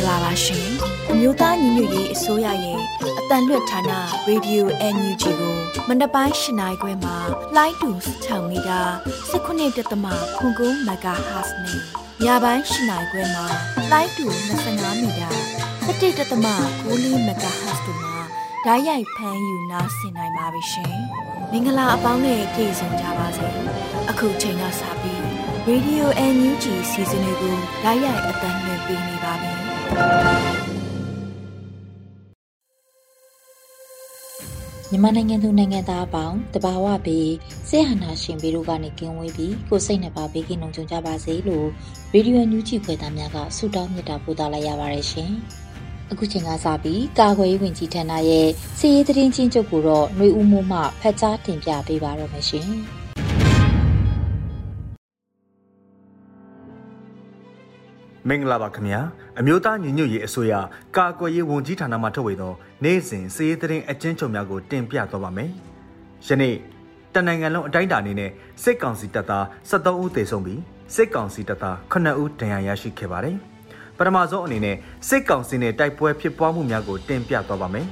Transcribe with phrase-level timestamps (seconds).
[0.00, 0.68] မင်္ဂလာပါရှင်
[1.10, 2.80] အမျိုးသားညီညွတ်ရေးအစိုးရရဲ့
[3.18, 3.80] အတန်လွတ်ဌာန
[4.28, 4.62] Radio
[4.94, 5.56] NUG ကို
[5.88, 7.16] မန္တပိုင်း၈နိုင်ခွဲမှာ
[7.56, 7.90] လိုင်းတူ
[8.24, 8.80] 6မီတာ
[9.32, 9.44] 19.3
[10.38, 11.80] ခွန်ကုန်းမဂါဟတ်စ်နဲ့
[12.24, 13.46] ညပိုင်း၈နိုင်ခွဲမှာ
[13.92, 14.26] လိုင်းတူ
[14.64, 15.28] 25မီတာ
[15.86, 18.16] 17.3ကိုလီမဂါဟတ်စ်တို့မှာ
[18.64, 20.96] ဓာတ်ရိုက်ဖမ်းယူနားဆင်နိုင်ပါပြီရှင်
[21.50, 23.48] မင်္ဂလာအပေါင်းနဲ့ပြည့်စုံကြပါစေ
[24.10, 25.22] အခုချိန်ကစပြီး
[25.68, 26.04] Radio
[26.34, 29.69] NUG စီစဉ်လေးကိုဓာတ်ရိုက်အတန်လွှင့်ပေးနေပါပြီ
[34.92, 37.30] မြန်မာနိုင်ငံသူနိုင်ငံသားအပေါင်းတဘာဝဘေး
[37.68, 41.68] ဆေးဟနာရှင်ဘေးတို့ကနေကင်းဝေးပြီးကိုစိတ်နှပါဘေးကင်းလုံခြုံကြပါစေလို့
[42.12, 45.32] ရေဒီယိုညူချီခွဲသားများကဆုတောင်းမြတ်တာပို့သလိုက်ရပါတယ်ရှင်။
[46.10, 52.70] အခုချိန်ကစပြီးကာကွယ်ရေးဝန်ကြီးဌာနရဲ့စီရေးသတင်းချင်းချုပ်ကိုတော့ຫນွေဦးမိုးမှဖတ်ကြားတင်ပြပေးပါရမရှင်။
[58.28, 59.00] မင်္ဂလာပါခင်ဗျာ
[59.40, 60.54] အမျိုးသားညီညွတ်ရေးအစိုးရ
[60.96, 62.52] ကာကွယ်ရေးဝန်ကြီးဌာနမှထုတ်ဝေသော
[62.84, 65.50] နေ့စဉ်စည်ရေးသတင်းအကျဉ်းချုပ်များကိုတင်ပြသွားပါမယ်
[66.26, 66.54] ယနေ့
[67.14, 68.30] တနိုင်ငံလုံးအတိုင်းအတာအနေနဲ့
[68.62, 70.60] စစ်ကောင်စီတပ်သား73ဦးသေဆုံးပြီး
[70.94, 73.36] စစ်ကောင်စီတပ်သား9ဦးဒဏ်ရာရရှိခဲ့ပါတယ်
[73.96, 74.76] ပထမဆုံးအနေနဲ့
[75.08, 77.86] စစ်ကောင်စီနဲ့တိုက်ပွဲဖြစ်ပွားမှုများကိုတင်ပြသွားပါမယ်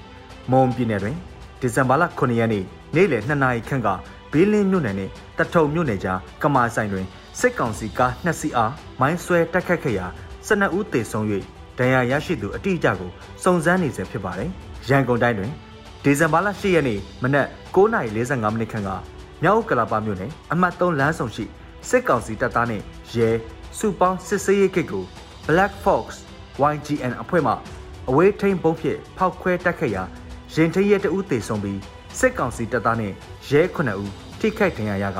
[0.50, 1.16] မွန်ပြည်နယ်တွင်
[1.60, 3.88] ဒီဇင်ဘာလ9ရက်နေ့နေ့လယ်2နာရီခန့်က
[4.32, 7.06] ဘေးလင်းမြို့နယ်နဲ့တထုံမြို့နယ်ကြားကမာဆိုင်တွင်
[7.40, 10.06] စစ်ကောင်စီကားနှစ်စီးအားမိုင်းဆွဲတိုက်ခတ်ခဲ့ရာ
[10.46, 11.24] 12ဦးသေဆုံး၍
[11.78, 13.10] ဒဏ်ရာရရှိသူအတိအကျကို
[13.42, 14.50] စုံစမ်းနေဆဲဖြစ်ပါတယ်။
[14.88, 15.52] ရန်ကုန်တိုင်းတွင်
[16.02, 18.90] ဒီဇင်ဘာလ10ရက်နေ့မနက်9:45မိနစ်ခန့်က
[19.42, 21.44] မြောက်ကလာပါမြို့နယ်အမှတ်3လမ်းဆောင်ရှိ
[21.88, 22.84] စစ်ကောင်စီတပ်သားနှင့်
[23.16, 23.30] ရဲ
[23.78, 25.04] စုပေါင်းစစ်ဆေးရေးကိတ်ကို
[25.48, 26.06] Black Fox
[26.72, 27.52] YGN အဖွဲ့မှ
[28.08, 30.02] အဝေးထိန်ပုံဖြင့်ဖောက်ခွဲတိုက်ခိုက်ရာ
[30.54, 31.80] ရင်ထိရဲတဦးသေဆုံးပြီး
[32.18, 33.14] စစ်ကောင်စီတပ်သားနှင့်
[33.50, 35.18] ရဲ9ဦးထိခိုက်ဒဏ်ရာရက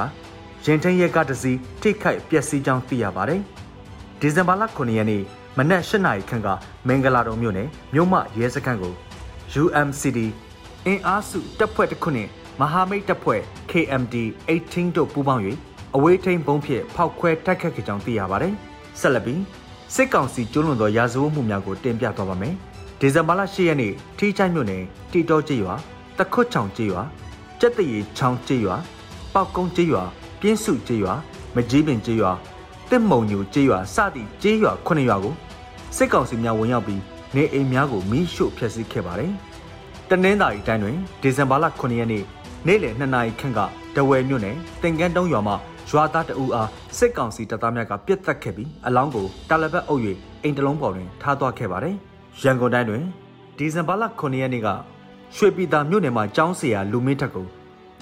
[0.65, 1.53] ရင်ထိရဲကတစီ
[1.83, 3.41] ထိခိုက်ပျက်စီးကြောင်းသိရပါတယ်။
[4.21, 5.23] ဒီဇင်ဘာလ9ရက်နေ့
[5.59, 6.49] မနက်၈နာရီခန့်က
[6.89, 8.95] မင်္ဂလာတုံမြို့နယ်မြို့မရဲစခန်းကို
[9.63, 10.19] UMCD
[10.87, 12.31] အင်အားစုတပ်ဖွဲ့တစ်ခုနှင့်
[12.61, 14.17] မဟာမိတ်တပ်ဖွဲ့ KMD
[14.57, 15.43] 18တို့ပူးပေါင်း၍
[15.97, 18.55] အဝေးထိန်ဘုံဖြင့်ဖောက်ခွဲတိုက်ခတ်ခဲ့ကြောင်းသိရပါတယ်။
[19.01, 19.43] ဆက်လက်ပြီး
[19.95, 22.55] စစ်ကောင်စီကျူးလွန်သောရာဇဝတ်မှုများကိုတင်ပြသွားပါမယ်။
[23.01, 24.83] ဒီဇင်ဘာလ10ရက်နေ့ထီးချိုင်းမြို့နယ်
[25.13, 25.75] တီတော်ကျေးရွာ
[26.19, 27.03] တခွတ်ချောင်ကျေးရွာ
[27.61, 28.77] ကြက်တရီချောင်းကျေးရွာ
[29.35, 30.05] ပောက်ကုန်းကျေးရွာ
[30.41, 31.15] ပြင်းစုကျေးရွာ
[31.55, 32.33] မကြီးပင်ကျေးရွာ
[32.91, 35.35] တစ်မုံညိုကျေးရွာစသည့်ကျေးရွာ9ရွာကို
[35.97, 37.03] စစ်ကောင်စီများဝင်ရောက်ပြီး
[37.35, 39.33] နေအိမ်များကိုမိရှို့ဖျက်ဆီးခဲ့ပါတယ်။
[40.09, 42.25] တနင်္သာရီတိုင်းတွင်ဒီဇင်ဘာလ9ရက်နေ့
[42.67, 43.61] နေ့လယ်2နာရီခန့်က
[43.97, 45.55] ဒဝယ်မြို့နယ်တင်ကန်းတုံးရွာမှ
[45.91, 46.69] ရွာသားတအူအား
[46.99, 50.03] စစ်ကောင်စီတပ်သားများကပြစ်တက်ခဲ့ပြီးအလောင်းကိုတာလဘတ်အုပ်၍
[50.43, 51.95] အိမ်တလုံးပေါ်တွင်ထားသွားခဲ့ပါတယ်။
[52.43, 53.03] ရန်ကုန်တိုင်းတွင်
[53.57, 54.69] ဒီဇင်ဘာလ9ရက်နေ့က
[55.37, 57.47] ရွှေပြည်သာမြို့နယ်မှာကျောင်းဆရာလူမင်းထက်ကို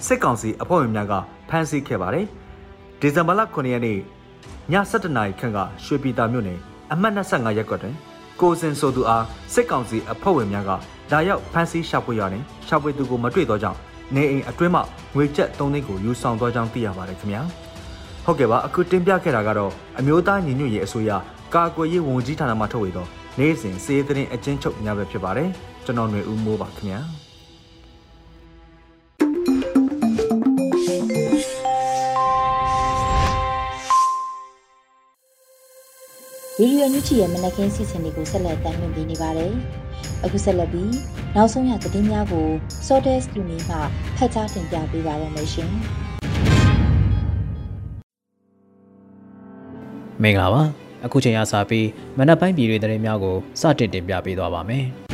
[0.04, 1.12] စစ်ကောင်စီအဖွဲ့ဝင်များက
[1.48, 2.26] ဖမ်းဆီးခဲ့ပါတယ်။
[3.00, 3.98] ဒီဇင်ဘာလ9ရက်နေ့ည
[4.72, 6.58] 7:00နာရီခန့်ကရွှေပြည်သာမြို့နယ်
[6.92, 7.94] အမှတ်25ရပ်ကွက်တွင်
[8.40, 9.24] ကိုစင်ဆိုသူအား
[9.54, 10.70] စစ်ကောင်စီအဖွဲ့ဝင်များက
[11.12, 13.78] လာရောက်ဖမ်းဆီးရှာဖွေရာတွင်ရှာဖွေသူကိုမတွေ့သောကြောင့်
[14.14, 14.80] နေအိမ်အတွင်းမှ
[15.14, 17.42] ငွေကျပ်3သိန်းကိုယူဆောင်သွားကြောင်းသိရပါတယ်ခင်ဗျာ
[18.24, 21.10] ဟုတ်ကဲ့ပါအခုတင်ပြခဲ့တာကတော့အမျိုးသားညီညွတ်ရေးအစိုးရ
[21.54, 23.06] ကာကွယ်ရေးဝန်ကြီးဌာနမှထုတ်ဝေသော
[23.38, 25.48] နေ့စဉ်စီးရီးသတင်းအကျဉ်းချုပ်များပဲဖြစ်ပါတယ်
[25.84, 27.25] ကျွန်တော်ຫນွေဦးမိုးပါခင်ဗျာ
[36.60, 39.52] ဗီဒီယိုညွှန်ချီရဲ့မနက်ခင်းစီစဉ်တွေကိုဆက်လက်တင်ပြနေပါတယ်။
[40.24, 40.92] အခုဆက်လက်ပြီး
[41.36, 42.46] နောက်ဆုံးရသတင်းများကို
[42.86, 43.76] Sordes လူနေမှ
[44.16, 45.70] ဖတ်ကြားတင်ပြပေးပါရမရှင်။
[50.22, 50.62] မင်္ဂလာပါ။
[51.04, 54.86] အခုချိန်ရစပြီးမနက်ပိုင်းပြည်တွင်သတင်းများကိုစတင်တင်ပြပေးသွားပါမယ်။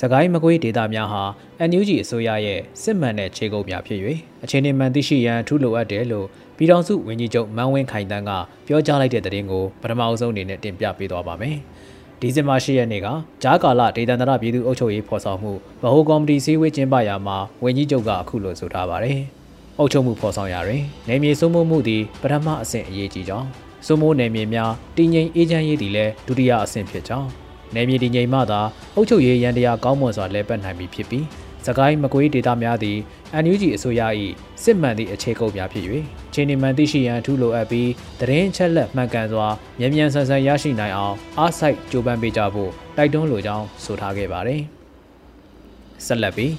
[0.00, 1.22] စကိုင်းမကွေးဒေတာများဟာ
[1.68, 4.00] NUG အစိုးရရဲ့စစ်မှန်တဲ့ခြေကုပ်များဖြစ်၍
[4.44, 6.26] အချင်းချင်းမှန်သိရှိရန်ထူးလိုအပ်တယ်လို့
[6.56, 8.30] ပြည်ထောင်စုဝန်ကြီးချုပ်မန်းဝင်းခိုင်တန်းက
[8.66, 11.56] ပြောကြားလိုက်တဲ့သတင်းကိုပထမအဆုံးအနေနဲ့တင်ပြပေးသွားပါမယ်။
[12.20, 13.06] ဒီဇင်ဘာ10ရက်နေ့က
[13.42, 15.52] ဂျားကာလဒေသန္တရပြည်သူ့အုပ်ချုပ်ရေးဖော်ဆောင်မှု
[15.82, 19.20] ဗဟိုကော်မတီစည်းဝေးကျင်းပရာမှာဝန်ကြီးချုပ်ကအခုလိုဆိုထားပါတယ်။
[19.78, 23.48] အုပ်ချုပ်မှုဖော်ဆောင်ရာတွင်နယ်မြေစိုးမိုးမှုသည်ပထမအဆင့်အရေးကြီးကြောင်း
[23.86, 27.28] စိုးမိုးနယ်မြေများတည်ငြိမ်အေးချမ်းရေးသည်လည်းဒုတိယအဆင့်ဖြစ်ကြောင်း
[27.74, 28.60] နယ်မြေတည်ငြိမ်မှသာ
[28.94, 31.24] အုပ်ချုပ်ရေးရန်တရားကောင်းမွန်စွာလဲပတ်နိုင်ပြီဖြစ်ပြီး
[31.66, 32.98] စကိုင်းမကွေးဒေသများသည်
[33.42, 34.02] NUG အစိုးရ၏
[34.62, 35.84] စစ်မှန်သည့်အခြေကုပ်များဖြစ်၍
[36.32, 37.90] ချင်းနီမှန်သိရှိရန်ထူးလိုအပ်ပြီး
[38.20, 39.46] သတင်းချက်လက်မှန်ကန်စွာ
[39.78, 44.60] မြန်မြန်ဆန်ဆန်ရရှိနိုင်အောင်အားစိုက်ကြိုးပမ်းပေးကြဖို့တိုက်တွန်းလိုကြောင်းဆိုထားခဲ့ပါတယ်။
[46.06, 46.52] ဆက်လက်ပြီး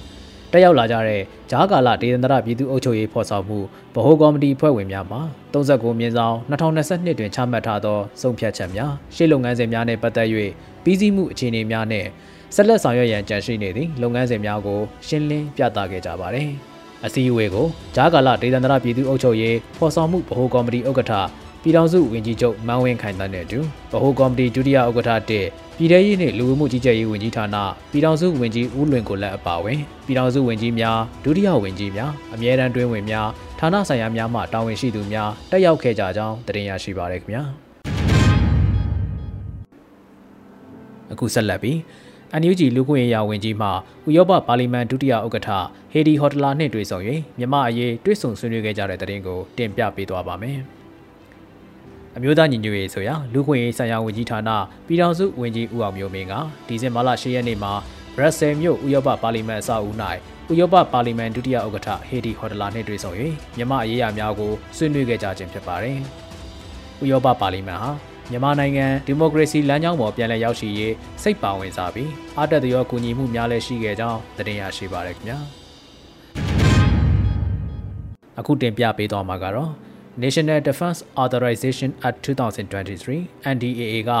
[0.52, 3.58] တက်ရောက်လာကြတဲ့ဂျားကာလဒေသန္တရပြည်သူ့အုပ်ချုပ်ရေးဖော်ဆောင်မှု
[3.94, 5.18] ဗဟိုကော်မတီဖွဲ့ဝင်များမှ
[5.54, 10.28] 39မြင်းဆောင်2022တွင်ချမှတ်ထားသောဆုံးဖြတ်ချက်များရှေ့လုပ်ငန်းစဉ်များနှင့်ပတ်သက်၍
[10.84, 12.08] ပြီးစီးမှုအခြေအနေများနှင့်
[12.58, 16.50] ဆက်လက်ဆောင်ရွက်ရန်ကြံရှိနေသည့်လုပ်ငန်းစဉ်များကိုရှင်းလင်းပြသခဲ့ကြပါသည်။
[17.04, 21.12] အစည်းအဝေးကိုဂျားကာလဒေသန္တရပြည်သူ့အုပ်ချုပ်ရေးဖော်ဆောင်မှုဗဟိုကော်မတီဥက္ကဋ္ဌ
[21.62, 23.58] ပြည်ထောင်စုဝန်ကြီးချုပ်မန်းဝင်းခိုင်တန်းနဲ့အတူ
[23.90, 27.56] ဗဟိုကော်မတီဒုတိယဥက္ကဋ္ဌတစ်ပြည်ထရေးနှင့်လူဝင်မှုကြီးကြပ်ရေးဝန်ကြီးဌာန
[27.90, 37.42] ပြည်ထောင်စုဝန်ကြီးဦးလွင်ကိုလက်အပါအဝင်ပြည်ထောင်စုဝန်ကြီးများဒုတိယဝန်ကြီးများအမြဲတမ်းတွင်းဝင်များဌာနဆိုင်ရာများမှတာဝန်ရှိသူများတက်ရောက်ခဲ့ကြကြောင်းတင်ရရှိပါရခင်ဗျာ
[41.12, 41.78] အခုဆက်လက်ပြီး
[42.40, 45.50] NUG လူခွင့်ရေးရာဝန်ကြီးမှဥရောပပါလီမန်ဒုတိယဥက္ကဋ္ဌ
[45.92, 46.98] ဟေဒီဟော်တလာနှင့်တွေ့ဆုံ၍
[47.38, 50.58] မြမအရေးတွေ့ဆုံဆွေးနွေးခဲ့ကြတဲ့တဲ့တင်ကိုတင်ပြပေးသွားပါမယ်။
[52.16, 54.50] အမျိုးသားညီညွတ်ရေးဆိုရာလူခွင့်ရေးဆိုင်ရာဝန်ကြီးဌာန
[54.86, 56.34] ပြည်ထောင်စုဝန်ကြီးဦးအောင်မျိုးမင်းက
[56.66, 57.72] ဒီဇင်ဘာလ10ရက်နေ့မှာ
[58.16, 59.90] ဘရက်ဆယ်မြို့ဥရောပပါလီမန်အဆောက်အဦ၌
[60.50, 63.12] ဥရောပပါလီမန်ဒုတိယဥက္ကဋ္ဌဟေဒီဟော်ဒလာနှင့်တွေ့ဆုံ၍
[63.56, 65.98] မြန်မာအရေးအများကိုဆွေးနွေးခဲ့ကြခြင်းဖြစ်ပါတယ်။
[67.02, 67.90] ဥရောပပါလီမန်ဟာ
[68.30, 75.38] မြန်မာနိုင်ငံဒီမိုကရေစီလမ်းကြောင်းပေါ်ပြန်လည်ရောက်ရှိရေးစိတ်ပါဝင်စားပြီးအားတက်သရောကူညီမှုများလည်းရှိခဲ့ကြောင်းသတင်းရရှိပါရခင်ဗျာ။
[78.38, 79.70] အခုတင်ပြပေးသွားမှာကတော့
[80.22, 84.12] National Defense Authorization Act 2023 NDAA က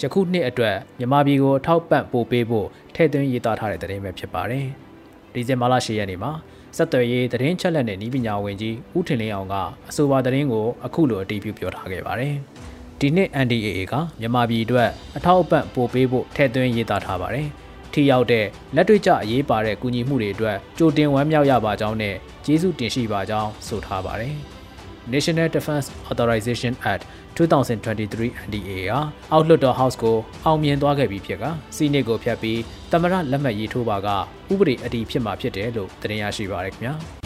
[0.00, 4.66] ယခုနှစ်အတွက်မြန်မာပြည်ကိုအထောက်ပံ့ပို့ပေးဖို့ထည့်သွင်းရေးသားထားတဲ့သတင်းပဲဖြစ်ပါတယ်။
[5.34, 6.32] ဒီဇင်ဘာလ10ရက်နေ့မှာ
[6.76, 9.54] ဆက်သွယ်ရေးသတင်းချက်လက်နဲ့ဤပညာဝန်ကြီးဦးထင်လင်းအောင်က
[9.88, 12.36] အဆိုပါသတင်းကိုအခုလိုအတည်ပြုပြောထားခဲ့ပါတယ်။
[13.00, 17.48] ဒီနှစ် NDAA ကမြန်မာပြည်အတွက်အထောက်အပံ့ပို့ပေးဖို့ထည့်သွင်းရေးသားထားပါတယ်။
[17.92, 18.46] ထိရောက်တဲ့
[18.76, 24.34] လက်တွေ့ကျအရေးပါတဲ့ကူညီမှုတွေအတွက်ကြိုတင်ဝမ်းမြောက်ရပါကြောင်းနဲ့ကျေးဇူးတင်ရှိပါကြောင်းဆိုထားပါတယ်။
[25.12, 27.02] National Defense Authorization Act
[27.36, 28.98] 2023 NDA ဟာ
[29.32, 31.44] အောက်လွှတ်တော် House ကိုအောင်မြင်သွားခဲ့ပြီးဖြစ်က
[31.76, 32.60] စီနစ်ကိုဖျက်ပြီး
[32.90, 34.08] သမရလက်မှတ်ရေးထိုးပါက
[34.52, 37.25] ဥပဒေအတည်ဖြစ်မှာဖြစ်တယ်လို့တင်ရရှိပါရခင်ဗျာ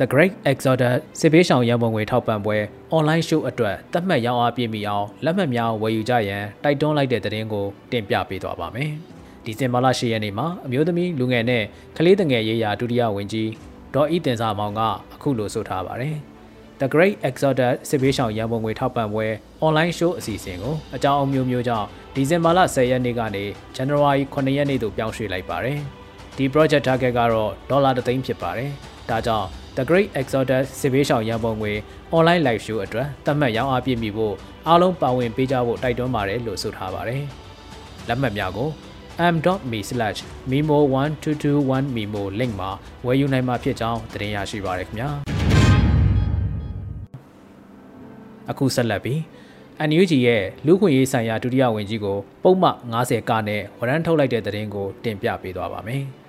[0.00, 2.56] The Great Exodus စစ်ပေးဆောင်ရန်ပုံငွေထောက်ပံ့ပွဲ
[2.96, 8.90] online show အတွက်သတ်မှတ်ရောင်းအားပြည့်မီအောင်လက်မှတ်များဝယ်ယူကြရန်တိုက်တွန်းလိုက်တဲ့သတင်းကိုတင်ပြပေးသွားပါမယ်။
[9.44, 11.64] ဒီဇင်ဘာလ10ရက်နေ့မှာအမျိုးသမီးလူငယ်နဲ့
[11.96, 13.50] ကလေးငယ်ရေးရာဒုတိယဝန်ကြီး
[13.94, 14.80] ဒေါ်ဤတင်စာမောင်က
[15.14, 16.16] အခုလိုဆိုထားပါတယ်။
[16.80, 19.26] The Great Exodus စစ်ပေးဆောင်ရန်ပုံငွေထောက်ပံ့ပွဲ
[19.66, 23.44] online show အစီအစဉ်ကိုအကြောင်းအမျိုးမျိုးကြောင့်ဒီဇင်ဘာလ10ရက်နေ့ကနေ
[23.76, 25.78] January 9ရက်နေ့သို့ပြောင်းရွှေ့လိုက်ပါတယ်။
[26.36, 28.70] ဒီ project target ကတော့ဒေါ်လာ3သိန်းဖြစ်ပါတယ်။
[29.10, 29.48] ဒါကြောင့်
[29.78, 31.72] The Great Exodus စစ်ပေးဆောင်ရန်ပုံငွေ
[32.16, 34.34] online live show အတွက်သတ်မှတ်ရောင်းအားပြည့်မီဖို့
[34.66, 37.22] အားလုံးပါဝင်ပေးကြဖို့တိုက်တွန်းပါတယ်လို့ဆိုထားပါတယ်။
[38.08, 38.68] လက်မှတ်များကို
[39.32, 42.70] m.me/memo1221memo link မှာ
[43.06, 45.08] ဝယ်ယူနိုင်မှာဖြစ်ကြောင်းတင်ရရှိပါရခင်ဗျာ
[48.50, 49.20] အခုဆက်လက်ပြီး
[49.88, 56.04] NUG ရဲ့လူခွင့်ရေးဆိုင်ရာဒုတိယဝန်ကြီးကိုပုံမှန်90ကနဲ့ဝရမ်းထုတ်လိုက်တဲ့သတင်းကိုတင်ပြပေးသွားပါမယ်။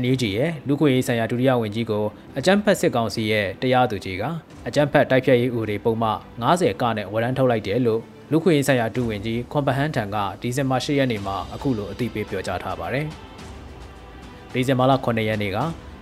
[0.00, 2.04] NUG ရဲ့လူခွင့်ရေးဆိုင်ရာဒုတိယဝန်ကြီးကို
[2.38, 4.22] အကြမ်းဖက်စစ်ကောင်စီရဲ့တရားသူကြီးက
[4.66, 8.00] အကြမ်းဖက်တိုက်ဖြတ်ရေးဥပဒေပုံမှန်90ကနဲ့ဝရမ်းထုတ်လိုက်တယ်လို့
[8.30, 13.06] လူခွေရေးဆိုင်ရာဒုဝန်ကြီးခွန်ပဟန်းထံကဒီဇင်ဘာ10ရက်နေ့မှာအခုလိုအသိပေးပြောကြားထားပါတယ်။
[14.52, 15.58] ဒီဇင်ဘာလ9ရက်နေ့က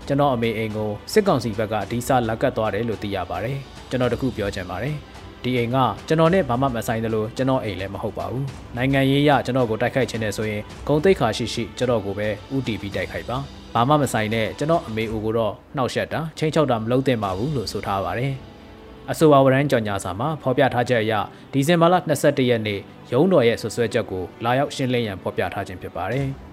[0.06, 3.56] ကျွန်တော်အမေအိမ်ကိုစစ်ကောင်စီဘက်ကဒီစာလက်ကတ်သွားတယ်လို့သိရပါတယ်။
[3.90, 4.96] ကျွန်တော်တခုပြောချင်ပါတယ်။
[5.44, 5.76] ဒီအိမ်က
[6.08, 8.44] ကျွန်တော်နဲ့ဘာမှမဆိုင်သလိုကျွန်တော်အိမ်လည်းမဟုတ်ပါဘူး။
[8.76, 13.36] နိုင်ငံရေးရကျွန်တော်ကိုတိုက်ခိုက်ခြင်းနဲ့ဆိုရင်ဂုံတိတ်ခါရှိရှိကျွန်တော်ကိုပဲဥတီပြီးတိုက်ခိုက်ပါ။
[13.74, 18.34] ဘာမှမဆိုင်တဲ့ကျွန်တော်အမေအိုကိုတော့နှောက်ယှက်တာချင်းချောက်တာမလုပ်သင့်ပါဘူးလို့ဆိုထားပါတယ်။
[19.10, 21.14] အဆိုပါဝရမ်းကြော်ညာစာမှာဖော်ပြထားချက်အရ
[21.52, 22.80] ဒီဇင်ဘာလ22ရက်နေ့
[23.12, 26.28] ရုံးတော်ရဲ့ဆွဆွဲချက်ကိုလာရောက်ရှင်းလင်းရန်ဖော်ပြထားခြင်းဖြစ်ပါတယ်။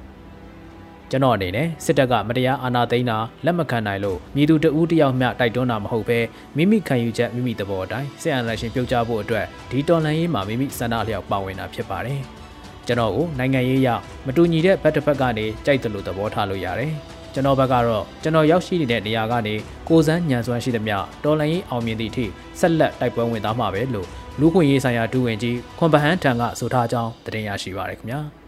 [1.11, 6.19] ကျွန်တော်အနေနဲ့စစ်တပ်ကမတရားအာဏာသိမ်းတာလက်မခံနိုင်လို့မြည်သူတဦးတယောက်မျှတိုက်တွန်းတာမဟုတ်ဘဲ
[6.57, 12.19] မိမိခံယူချက်မိမိသဘောအတိုင်းစစ်အာဏာရှင်ပြုတ်ကျဖို့အတွက်ဒီတော်လှန်ရေးမှာမိမိစန္ဒလျောက်ပါဝင်တာဖြစ်ပါတယ်။
[12.87, 13.89] ကျွန်တော်ကိုနိုင်ငံရေးရ
[14.25, 16.91] မတူညီတဲ့ဘက်တစ်ဖက်ကနေကြိုက်တယ်လို့သဘောထားလို့ရတယ်။
[17.33, 19.55] ကျွန်တော်ဘက်ကတော့ကျွန်တော်ရောက်ရှိနေတဲ့နေရာကနေ
[19.89, 22.25] ကိုစန်းညံစွမ်းရှိသမျှတော်လန်ရေးအောင်မြင်သည့်အထိ
[22.59, 24.07] ဆက်လက်တိုက်ပွဲဝင်သားမှာပဲလို့
[24.39, 28.47] လူခွင့်ရေးဆိုင်ရာဒူဝင်ကြီးခွန်ပဟန်းထံကဆိုထားကြောင်းတင်ရရှိပါရခင်ဗျာ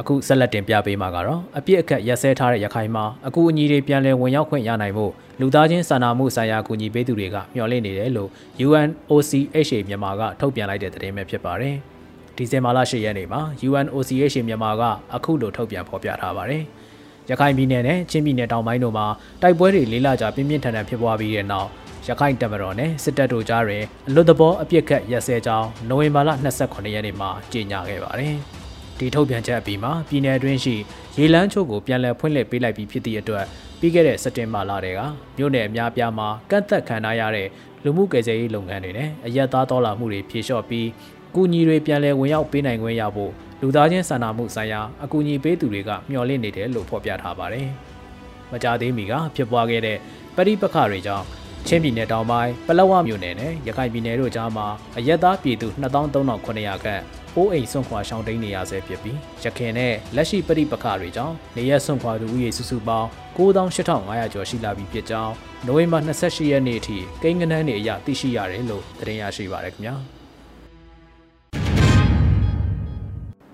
[0.00, 8.30] အခုဆက်လက်တင်ပြပေးမှာကတော့အပြစ်အခက်ရက်စဲထားတဲ့ရခိုင်မှာအကူအညီတွေပြန်လည်ဝင်ရောက်ခွင့်ရနိုင်ဖို့လူသားချင်းစာနာမှုဆိုင်ရာအကူအညီပေးသူတွေကမျှော်လင့်နေတယ်လို့
[8.66, 11.76] UNOCHA မြန်မာကထုတ်ပြန်လိုက်တဲ့သတင်းပဲဖြစ်ပါတယ်။
[12.36, 14.82] ဒီဇင်ဘာလ10ရက်နေ့မှာ UNOCHA မြန်မာက
[15.14, 16.62] အခုလိုထုတ်ပြန်ဖော်ပြထားပါတယ်။
[17.30, 19.06] ရခိုင်ပြည်နယ်နဲ့ချင်းပြည်နယ်တောင်ပိုင်းတို့မှာ
[19.42, 21.68] တိုက်ပွဲတွေလေးလကြာပြင်းပြင်းထန်ထန်ဖြစ်ပွားပြီးတဲ့နောက်
[22.08, 26.30] ရခိုင်တပ်မတော်နဲ့စစ်တပ်တို့ကြားတွင်အလွတ်တဘောအပြစ်ခတ်ရက်စဲကြောင်းနိုဝင်ဘာလ
[26.62, 28.38] 28ရက်နေ့မှာကြေညာခဲ့ပါတယ်။
[29.02, 30.74] ဒီဒီထုတ်ပြန်ချက်အပြီးမှာပြည်내အတွင်းရှိ
[31.18, 33.44] ရေလန်းချို့ကိုပြန်လည်ဖွင့်လှစ်ပေးလိုက်ပြီးဖြစ်သည့်အတွက်
[33.80, 35.00] ပြီးခဲ့တဲ့စက်တင်ဘာလတည်းက
[35.36, 37.48] မြို့နယ်အများပြားမှာကန့်သက်ခံထားရတဲ့
[37.84, 40.88] လူမှုကယ်ဆယ်ရေးလုပ်ငန်းတွေနဲ့အရက်သားတော်လာမှုတွေဖြေလျှော့ပြီး
[41.34, 47.68] ကူညီတွေပြန်လည်ဝင်ရောက်ပေးနိုင်ခွင့်ရဖို့လူသားချင်းစာနာမှုဆိုင်ရာအကူအညီပေးသူတွေကမျှော်လင့်နေတယ်လို့ဖော်ပြထားပါတယ်။
[48.52, 49.98] မကြသေးမီကဖြစ်ပွားခဲ့တဲ့
[50.36, 51.26] ပရိပခတွေကြောင့်
[51.66, 54.66] ချင်းပြည်နယ်တောင်ပိုင်းပလောဝမြို့နယ်နဲ့ရခိုင်ပြည်နယ်တို့ကြားမှာ
[54.96, 65.32] အရက်သားပြည်သူ23,900ခန့် အိုးအိမ်ဆွန့်ခွာရှောင်တိန်နေရဆဲဖြစ်ပြီးရခင်နဲ့လက်ရှိပရိပခတွေကြောင့်နေရက်ဆွန့်ခွာသူဦးရေစုစုပေါင်း98,500ကျော်ရှိလာပြီဖြစ်ကြောင်း
[65.66, 69.94] နိုဝင်ဘာ28ရက်နေ့အထိကိန်းဂဏန်းတွေအရသိရှိရတယ်လို့သတင်းရရှိပါရခင်ဗျာ။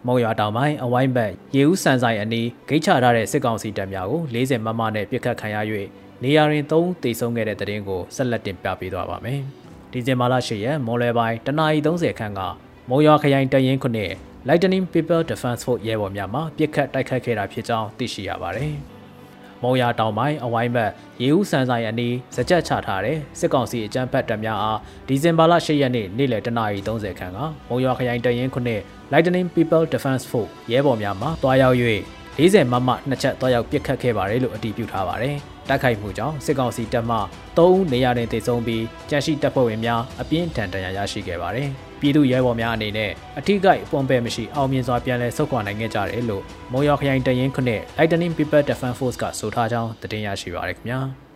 [0.06, 5.56] မုံရွာတောင်ပိုင်းအဝိုင်းဘက်ရေဦးစံဆိုင်အနီးဂိတ်ချထားတဲ့စစ်ကောင်စီတပ်များကို40မမနဲ့ပစ်ခတ်ခံရ၍
[6.23, 9.40] နေရာတွင်3တေဆုံးခဲ့တဲ့တဲ့ရင်ကိုဆက်လက်တင်ပြပေးသွားပါမယ်။
[9.92, 12.40] ဒီဇင်ဘာလ10ရက်မော်လယ်ပိုင်းတနာရီ30ခန့်က
[12.90, 14.12] မုံရွာခရိုင်တရင်ခုနှစ်
[14.49, 18.75] Lightning People Defense Force ရဲဘော်များမှပစ်ခတ်တိုက်ခတ်ခဲ့တာဖြစ်ကြောင်းသိရှိရပါတယ်။
[19.62, 20.90] မုံရွာတောင်ပိုင်းအဝိုင်းဘက်
[21.23, 24.78] ရေဦးစံဆိုင်အနီးစကြက်ချထားတဲ့စစ်ကောင်စီအကြမ်းဖက်တပ်များအား
[25.09, 28.80] ဒီဇင်ဘာလ10ရက်နေ့နေ့လယ်တနာရီ30ခန့်ကမုံရွာခရိုင်တရင်ခုနှစ်
[29.12, 31.76] Lightning People Defense Force ရဲဘော်များမှတွားရောက်၍
[32.38, 35.37] 40မမနှစ်ချက်တွားရောက်ပစ်ခတ်ခဲ့ပါတယ်လို့အတည်ပြုထားပါတယ်။
[35.68, 37.16] တိုက်ခိုက်မှုကြောင့်စစ်ကောင်စီတပ်မှ
[37.57, 51.00] 3ဦးနေရာတွင်တိုက်ဆုံပြီးကြန့်ရှိတပ်ဖွဲ့ဝင်များအပြင်းထန်ဒဏ်ရာရရှိခဲ့ပါတယ်။ ပြည်သူရဲဘော်များအနေနဲ့အထူးကိပုံပဲမရှိအောင်မြင်စွာပြန်လည်ဆုတ်ခွာနိုင်ခဲ့ကြတယ်လို့မုံရွာခရိုင်တရင်ခုနှစ် Lightning People Defense Force ကဆိုထားကြောင်းသတင်းရရှိပါရခင်ဗျာ။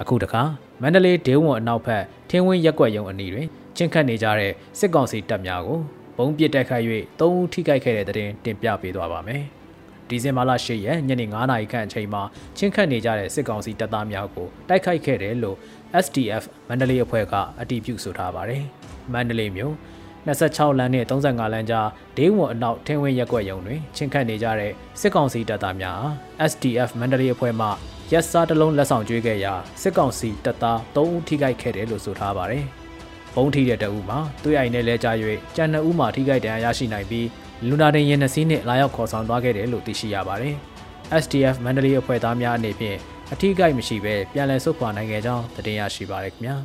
[0.00, 0.42] အခုတခါ
[0.82, 5.80] မန္တလေးဒေဝွန်အနောက်ဘက်ထင်းဝင်းရက်ွက်ရုံအနီးတွင်ချင်းခတ်နေကြတဲ့စစ်ကောင်စီတပ်များကို
[6.16, 6.84] ဘုံပစ်တိုက်ခိုက်၍
[7.18, 9.44] ၃ဦးထိခိုက်ခဲ့တဲ့တဲ့တင်တင်ပြပေးသွားပါမယ်။
[10.08, 12.22] ဒီဇင်ဘာလ၈ရက်ညနေ9:00နာရီခန့်အချိန်မှာ
[12.56, 15.56] ချင်းခတ်နေကြတဲ့စစ်ကောင်စီတပ်သားများကိုတိုက်ခိုက်ခဲ့တယ်လို့
[16.04, 18.62] SDF မန္တလေးအဖွဲ့ကအတည်ပြုဆိုထားပါတယ်။
[19.12, 19.74] မန္တလေးမြို့
[20.26, 26.02] 26လမ်းနဲ့35လမ်းကြားဒေးဝွန်အနောက်ထင်းဝင်းရက်ွက်ရုံတွင်ချင်းခတ်နေကြတဲ့စစ်ကောင်စီတပ်သားများ
[26.50, 27.68] SDF မန္တလေးအဖွဲ့မှ
[28.12, 32.64] ရက်စားတလုံးလက်ဆောင်ကျွေးခဲ့ရာစစ်ကောင်စီတပ်သား3ဦးထိခိုက်ခဲ့တယ်လို့ဆိုထားပါတယ်။
[33.34, 35.08] ဘုံထိတဲ့တအူမှာသွေးအိုင်နဲ့လဲကြ၍
[35.56, 37.26] ကြံနှစ်ဦးမှာထိခိုက်ဒဏ်ရာရရှိနိုင်ပြီး
[37.68, 40.54] လူနာတင်ရင်နှစီးနဲ့လာရောက်ခေါ်ဆောင်သွားခဲ့တယ်လို့သိရှိရပါတယ်။
[41.22, 42.98] SDF မန္တလေးအဖွဲ့သားများအနေဖြင့်
[43.32, 46.56] အထိကိမရှိဘဲပြန်လည်ဆုတ်ခွာနိုင်ခဲ့ကြောင်းသတင်းရရှိပါရခင်ဗျာ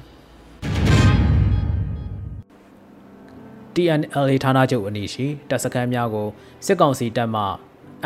[3.75, 6.27] TNLA ဌာနချုပ်အနီးရှိတပ်စခန်းများကို
[6.65, 7.43] စစ်ကောင်စီတပ်မှ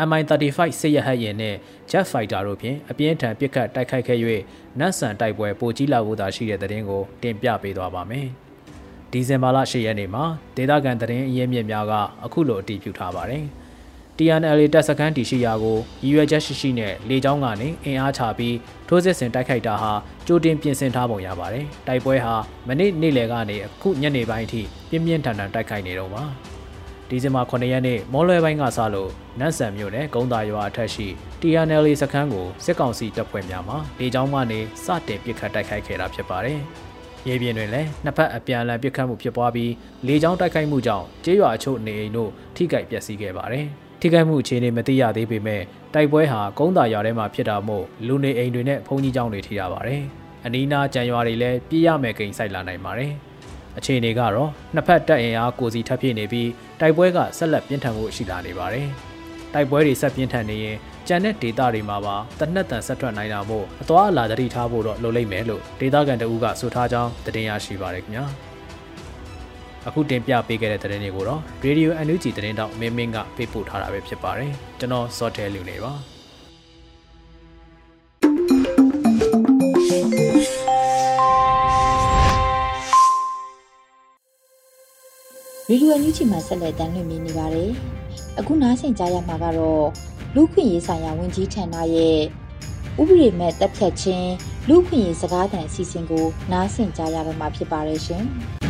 [0.08, 1.54] MI35 စစ်ရဟတ်ယာဉ်နဲ့
[1.90, 4.18] Jet Fighter တို့ဖြင့်အပြင်းထန်ပစ်ခတ်တိုက်ခိုက်ခဲ့၍
[4.78, 8.28] နတ်ဆန်တိုက်ပွဲပိုကြီးလာဖို့သာရှိတဲ့တဲ့ရင်ကိုတင်ပြပေးသွားပါမယ်။
[9.12, 10.24] ဒီဇင်ဘာလ10ရက်နေ့မှာ
[10.56, 11.92] ဒေသခံသတင်းအရင်းမြစ်များက
[12.24, 13.44] အခုလိုအတည်ပြုထားပါတယ်။
[14.18, 18.56] TNL တပ်စခန်းတီရှိရာကိုရည်ရွယ်ချက်ရှိရှိနဲ့လေကြောင်းကနေအင်အားချပြီး
[18.88, 19.92] ထိုးစစ်ဆင်တိုက်ခိုက်တာဟာ
[20.26, 22.34] ကြိုတင်ပြင်ဆင်ထားပုံရပါတယ်။တိုက်ပွဲဟာ
[22.68, 26.22] မနေ့နေ့လယ်ကနေအခုညနေပိုင်းအထိပြင်းပြင်းထန်ထန်တိုက်ခိုက်နေတော့ပါ။
[27.08, 31.06] ဒီဇင်ဘာ9ရက်နေ့မော်လွယ်ပိုင်းကစလို့နတ်ဆန်မြို့နယ်ဂုံးတာရွာအထက်ရှိ
[31.40, 36.60] TNL စခန်းကိုစစ်ကောင်စီတပ်ဖွဲ့များမှလေကြောင်းကနေစတင်ပစ်ခတ်တိုက်ခိုက်ခဲ့တာဖြစ်ပါတယ်။
[37.28, 39.72] ရေပြင်တွင်လည်းနှစ်ဖက်အပြန်အလှန်ပစ်ခတ်မှုဖြစ်ပွားပြီး
[40.06, 43.68] လေကြောင်းတိုက်ခိုက်မှုကြောင့်ကျေးရွာအချို့နေအိမ်တို့ထိခိုက်ပျက်စီးခဲ့ပါတယ်။
[44.00, 45.62] ထိခိုက်မှုအခြေအနေမသိရသေးပေမဲ့
[45.94, 50.02] တိုက်ပွဲဟာကုန်းတာရွာထဲမှာဖြစ်တာမို့လူနေအိမ်တွေနဲ့ဘုံကြီးကျောင်းတွေထိရပါတယ်။
[50.44, 53.12] အနီးနားကြံရွာတွေလည်းပြည့်ရမယ်ကိန်းဆိုင်လာနိုင်ပါတယ်။
[53.78, 56.50] အခြေအနေကတော့နှစ်ဖက်တပ်အင်အားကိုစီထပ်ပြည့်နေပြီး
[56.80, 58.88] တိုက်ပွဲကဆက်လက်ပြင်းထန်ဖို့ရှိလာနေပါတယ်။
[59.54, 60.76] တိုက်ပွဲတွေဆက်ပြင်းထန်နေရင်
[61.08, 68.26] ကြံတဲ့ဒေတာတွေမှာပါတနက်တန်ဆက်ထွက်နိုင်တာမို့အသွားအလာတတိထားဖို့တော့လိုလိမ့်မယ်လို့ဒေတာကန်တဦးကဆိုထားကြောင်းတင်ရရှိပါရခင်ဗျာ။
[69.88, 75.92] အခုတင်ပြပေးခဲ့တဲ့သတင်းတွေကိုတော့ Radio NUG သတင်းတောက်မင်းမင်းကပေးပို့ထားတာပဲဖြစ်ပါတယ်ကျွန်တော်စောတဲလူနေပါ
[85.70, 87.70] ရေဒီယိုအန်ယူဂျီမှာဆက်လက်တင်ပြနေပါတယ်။
[88.38, 89.86] အခုနားဆင်ကြရမှာကတော့
[90.34, 92.18] လူခွင့်ရေးဆိုင်ရာဝန်ကြီးဌာနရဲ့
[93.00, 94.30] ဥပဒေမဲ့တပ်ဖြတ်ခြင်း
[94.68, 98.24] လူခွင့်ရေးစကားသံအစီအစဉ်ကိုနားဆင်ကြရတော့မှာဖြစ်ပါတယ်ရှင်။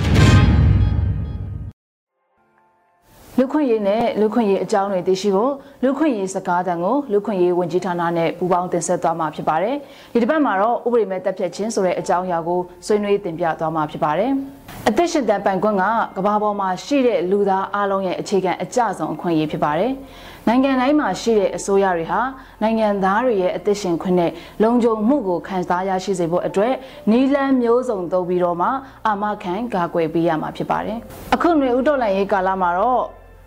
[3.38, 5.52] လူခွင့်ရေးနဲ့လူခွင့်ရေးအကြောင်းတွေသိရှိဖို့
[5.84, 9.76] လူခွင့်ရေးစကားသံကိုလူခွင့်ရေးဝန်ကြီးဌာနနဲ့ပူးပေါင်းတင်ဆက်သွားမှာဖြစ်ပါတယ်။
[10.12, 14.30] ဒီတစ်ပတ်မှာတော့ဥပဒေမဲ့တပ်ဖြတ်ခြင်းဆိုတဲ့အကြောင်းအရာကိုဆွေးနွေးတင်ပြသွားမှာဖြစ်ပါတယ်။
[14.88, 15.84] အသက်ရှင်တန်ပိုင်ခွင့်က
[16.16, 19.92] ကဘာပေါ်မှာရှိတဲ့လူသားအလုံးရဲ့အခြေခံအကျဆုံးအခွင့်အရေးဖြစ်ပါတယ်။
[20.48, 22.20] နိုင်ငံတိုင်းမှာရှိတဲ့အစိုးရတွေဟာ
[22.62, 24.30] နိုင်ငံသားတွေရဲ့အသက်ရှင်ခွင့်နဲ့
[24.62, 26.74] လုံခြုံမှုကိုခံစားရရှိစေဖို့အတွက်
[27.10, 28.68] နီလန်းမျိုးစုံသုံးပြီးတော့မှ
[29.06, 30.98] အာမခံကာကွယ်ပေးရမှာဖြစ်ပါတယ်။
[31.34, 33.04] အခုຫນွေဥတော်လိုင်းရေးကာလမှာတော့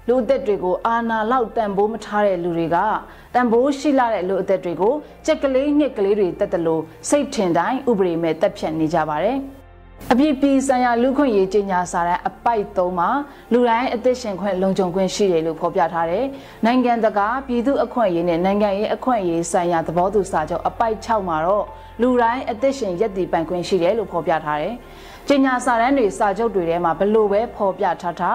[0.10, 2.78] လူအသက်တွေကိုအာနာလောက်တန်ဖိုးမထားတဲ့လူတွေက
[3.34, 4.94] တန်ဖိုးရှိလာတဲ့လူအသက်တွေကို
[5.26, 9.38] ကြက်ကလေးညက်ကလေးတွေတက်တယ်လို့စိတ်ထင်တိုင်းဥပဒေမဲ့တက်ဖြတ်နေကြပါတယ်
[10.12, 13.10] အပြစ်ပြီးဆိုင်ရာလူခွင့်ရေးကြေညာစာတမ်းအပိုက်3မှာ
[13.54, 16.26] လူတိုင်းအသက်ရှင်ခွင့်လုံခြုံခွင့်ရှိတယ်လို့ဖော်ပြထားတယ်။
[16.66, 21.66] နိုင်ငံတကာပြည်သူအခွင့်အရေးနဲ့နိုင်ငံရေးအခွင့်အရေးဆိုင်ရာသဘောတူစာချုပ်အပိုက်6မှာတော့
[22.02, 24.76] လူတိုင်းအသက်ရှင်ရည်တည်ပိုင်ခွင့်ရှိတယ်လို့ဖော်ပြထားတယ်။
[25.28, 28.32] ကြေညာစာတမ်းတွေစာချုပ်တွေထဲမှာဘလို့ပဲဖော်ပြထားတာ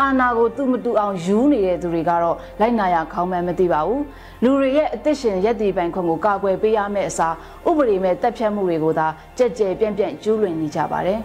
[0.00, 4.02] အာနာကိုသူ့မတူအောင်ယူနေတဲ့သူတွေကတော့လိုက်နာရခေါင်းမှန်းမသိပါဘူး
[4.42, 7.34] လူတွေရဲ့အသက်ရှင်ရည်တည်ပိုင်ခွင့်ကိုကာကွယ်ပေးရမယ့်အစား
[7.68, 9.06] ဥပဒေမဲ့တပ်ဖြတ်မှုတွေကိုသာ
[9.38, 11.20] ကြက်ကြဲပြန့်ပြန့်ကျူးလွန်နေကြပါတယ်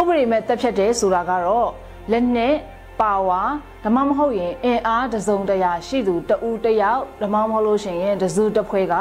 [0.00, 1.68] ဥပဒေမဲ့တပ်ဖြတ်တယ်ဆိုတာကတော့
[2.12, 2.54] လက်နဲ့
[3.00, 3.40] ပါဝါ
[3.84, 8.94] ဓမ္မမဟုတ်ရင်အင်အားတစုံတရာရှိသူတဦးတယောက်ဓမ္မမဟုတ်လို့ရှိရင်တစုတစ်ဖွဲ့က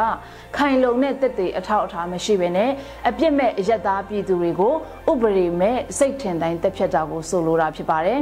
[0.55, 2.71] ခိုင်လုံတဲ့တက်တဲ့အထောက်အထားမရှိဘဲနဲ့
[3.09, 4.73] အပြစ်မဲ့အယက်သားပြည်သူတွေကို
[5.11, 8.21] ဥပဒေမဲ့စိတ်ထင်တိုင်းတက်ဖြတ်တာကိုဆိုလိုတာဖြစ်ပါတယ်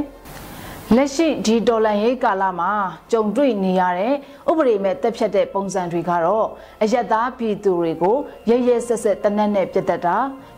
[0.96, 2.72] လက်ရှိဒီဒေါ်လာရေးကာလမှာ
[3.12, 4.14] ကြုံတွေ့နေရတဲ့
[4.50, 6.46] ဥပဒေမဲ့တက်ဖြတ်တဲ့ပုံစံတွေကတော့
[6.82, 8.16] အယက်သားပြည်သူတွေကို
[8.50, 10.16] ရရဆက်ဆက်တနက်နဲ့ပြတ်တက်တာ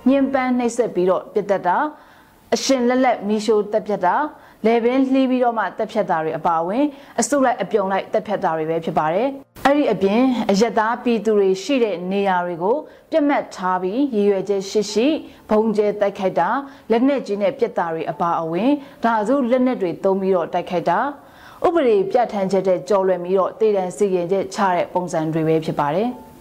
[0.09, 1.77] ညှဉ်းပန်းနှိပ်စက်ပြီးတော့ပြတ်တက်တာ
[2.55, 4.15] အရှင်လက်လက်မီရှိုးတက်ဖြတ်တာ
[4.67, 6.85] လေပင်လှီးပြီးတော့မှတက်ဖြတ်တာတွေအပါအဝင်
[7.21, 9.29] အစုလိုက်အပြုံလိုက်တက်ဖြတ်တာတွေပဲဖြစ်ပါတယ်။
[9.67, 12.77] အဲ့ဒီအပြင်အယက်သားပြည်သူတွေရှိတဲ့နေရာတွေကို
[13.11, 15.07] ပြတ်မှတ်ထားပြီးရည်ရွယ်ချက်ရှိရှိ
[15.51, 16.49] ဘုံကျဲတိုက်ခိုက်တာ
[16.91, 18.71] လက်နက်ကြီးနဲ့ပြက်တာတွေအပါအဝင်
[19.05, 20.99] ဒါစုလက်နက်တွေသုံးပြီးတော့တိုက်ခိုက်တာ
[21.67, 26.09] ဥပဒေပြဋ္ဌာန်းချက်တဲ့ကြော်လွယ်ပြီးတော့တည်တံစီရင်ချက်ချတဲ့ပုံစံတွေပဲဖြစ်ပါတယ်။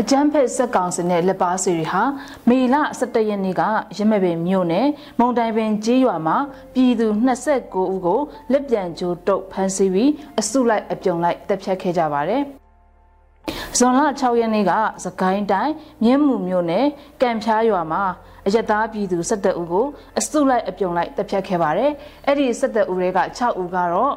[0.00, 2.02] အကြမ်းဖက်ဆက်ကောင်စင်နဲ့လက်ပါစီတွေဟာ
[2.48, 3.62] မေလ17ရက်နေ့က
[3.98, 4.86] ရမပင်မြို့နယ်
[5.18, 6.36] မုံတိုင်ပင်ကြီးရွာမှာ
[6.74, 7.06] ပြည်သူ
[7.46, 8.20] 29ဦးကို
[8.52, 12.42] လက်ပြန်ကြိုးတုပ်ဖမ်းဆီးပြီးအစုလိုက်အပြုံလိုက်တပ်ဖြတ်ခဲ့ကြပါတယ်။
[13.78, 14.72] ဇွန်လ6ရက်နေ့က
[15.04, 15.74] စကိုင်းတိုင်း
[16.04, 16.86] မြင်းမှုမြို့နယ်
[17.22, 18.04] ကံဖျားရွာမှာ
[18.46, 19.86] အယက်သားပြည်သူ17ဦးကို
[20.18, 21.90] အစုလိုက်အပြုံလိုက်တပ်ဖြတ်ခဲ့ပါတယ်။
[22.26, 24.14] အဲ့ဒီ17ဦးတွေက6ဦးကတော့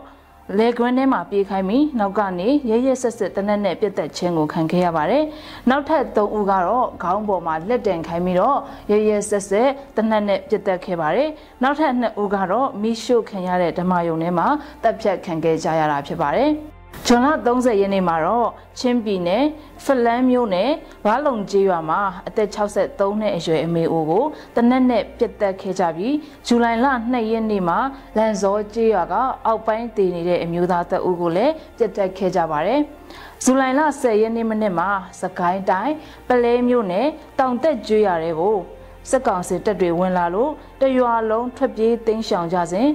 [0.57, 5.23] လေကွင်းထဲမှာပြေးခိုင်းပြီးနောက်ကနေရဲရဲဆက်ဆက်တနက်နဲ့ပြတ်သက်ခြင်းကိုခံခဲ့ရပါတယ်။
[5.69, 8.57] နောက်ထပ်၃ဦးကတော့ခေါင်းပေါ်မှာလက်တင်ခိုင်းပြီးတော့
[8.91, 11.29] ရဲရဲဆက်ဆက်တနက်နဲ့ပြတ်သက်ခဲ့ပါတယ်။
[11.63, 14.47] နောက်ထပ်၂ဦးကတော့မိရှုခံရတဲ့ဓမ္မယုံထဲမှာ
[14.83, 16.51] တပ်ဖြတ်ခံခဲ့ကြရတာဖြစ်ပါတယ်။
[17.11, 18.49] ဇွန်လ30ရက်နေ့မှာတော့
[18.79, 19.45] ချင်းပြည်နယ်
[19.83, 20.71] ဖလန်းမြို့နယ်
[21.05, 24.25] ဘားလုံကျေးရွာမှာအသက်63နှစ်အရွယ်အမေအိုကို
[24.55, 26.15] တနက်နဲ့ပြစ်တက်ခဲ့ကြပြီး
[26.47, 27.79] ဇူလိုင်လ2ရက်နေ့မှာ
[28.17, 32.79] လန်စောကျေးရွာကအောက်ပိုင်းတည်နေတဲ့အမျိုးသားတပ်ဦးကိုလည်းပြစ်တက်ခဲ့ကြပါတယ်။
[33.43, 34.89] ဇူလိုင်လ10ရက်နေ့မနေ့မှာ
[35.21, 35.93] စကိုင်းတိုင်း
[36.27, 37.07] ပလဲမြို့နယ်
[37.39, 38.57] တောင်တက်ကျွေးရတဲ့ကို
[39.09, 42.87] စက်ကောင်စစ်တပ်တွေဝင်လာလို့တရွာလုံးထွက်ပြေးတိမ်းရှောင်ကြစဉ်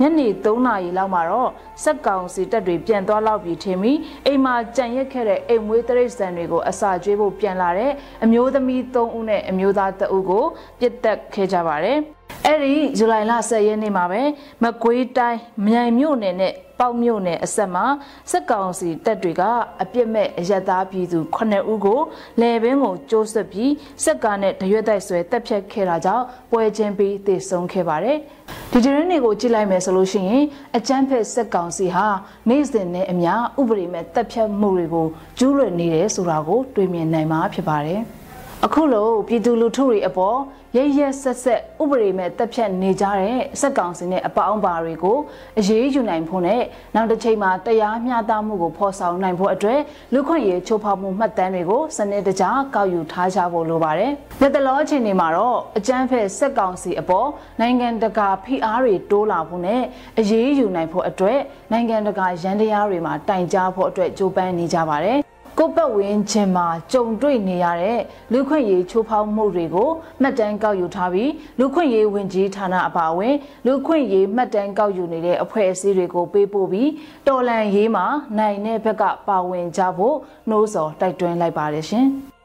[0.00, 1.50] ညနေ3နာရီလောက်မှာတော့
[1.82, 7.92] စက်ကောင်စီတပ်တွေပြန်သွားလောက်ပြီးထင်ပြီးအိမ်မှာကြံရက်ခဲ့တဲ့အိမ်မွေးတရိတ်ဆန်တွေကိုအစာကျွေးဖို့ပြန်လာတဲ့
[8.24, 10.44] အမျိုးသမီး3ဦးနဲ့အမျိုးသား2ဦးကို
[10.80, 11.98] ပြစ်တက်ခဲ့ကြပါတယ်။
[12.46, 14.22] အဲ့ဒီဇူလိုင်လ10ရက်နေ့မှာပဲ
[14.62, 17.84] မကွေးတိုင်းမြိုင်မြို့နယ်နဲ့ ပေါက်မြို့နယ်အဆက်မှာ
[18.30, 19.42] စက်ကောင်စီတပ်တွေက
[19.82, 22.00] အပြစ်မဲ့အယက်သားပြည်သူ9ဦးကို
[22.40, 23.72] လယ်ပင်ကိုကျိုးဆွပြီး
[24.04, 28.18] စက်ကားနဲ့တရွက်တိုက်ဆွဲတပ်ဖြတ်ခဲ့တာကြောင့်ပွဲချင်းပြီးတည်ဆုံခဲ့ပါတယ်။
[28.72, 30.44] ဒီတရင်တွေကိုကြည့်လိုက်မယ်ဆိုလို့ရှိရင်
[30.76, 32.06] အကြမ်းဖက်စက်ကောင်စီဟာ
[32.48, 35.06] နေ့စဉ်နဲ့အမျှဥပဒေမဲ့တပ်ဖြတ်မှုတွေကို
[35.38, 38.00] ကျူးလွန်နေတယ်ဆိုတာကိုတွေ့မြင်နိုင်မှာဖြစ်ပါတယ်။
[38.66, 40.38] အခုလိုပြည်သူလူထုတွေအပေါ်
[40.76, 45.18] ရရဆက်ဆက်ဥပဒေမဲ့တက်ဖြတ်နေကြတဲ့စက်ကောင်စီနဲ့အပေါင်းပါတွေကို
[45.58, 46.62] အရေးယူနိုင်ဖို့နဲ့
[46.94, 49.80] နောက်တစ်ချိန်မှာတရားမျှတမှုကိုဖော်ဆောင်နိုင်ဖို့အတွက်
[50.12, 57.28] လူခွင့်ရေးချိုးဖောက်မှုမှတ်တမ်းတွေကိုစနစ်တကျကောက်ယူထားကြဖို့လိုပါတယ်။လက်တလောအချိန်တွေမှာတော့အကြမ်းဖက်စက်ကောင်စီအပေါ်
[57.60, 59.82] နိုင်ငံတကာဖိအားတွေတိုးလာဖို့နဲ့
[60.18, 61.38] အရေးယူနိုင်ဖို့အတွက်
[61.72, 65.18] နိုင်ငံတကာရန်တရားတွေမှာတိုင်ကြားဖို့အတွက်ကြိုးပမ်းနေကြပါတယ်။
[65.58, 68.00] ကိုပတ်ဝန်းကျင်မှာကြုံတွေ့နေရတဲ့
[68.32, 73.34] လူခွင့်ရေးချိုးဖောက်မှုတွေကိုမှတ်တမ်းကောက်ယူထားပြီးလူခွင့်ရေးဝင်ကြီးဌာနအပါအဝင်
[73.66, 76.90] လူခွင့်ရေးမှတ်တမ်းကောက်ယူနေတဲ့အဖွဲ့အစည်းတွေကိုပေးပို့ပြီး
[77.28, 78.06] တော်လန်ရေးမှာ
[78.38, 80.16] နိုင်တဲ့ဘက်ကပါဝင်ကြဖို့
[80.48, 82.08] နှိုးဆော်တိုက်တွန်းလိုက်ပါတယ်ရှင်။။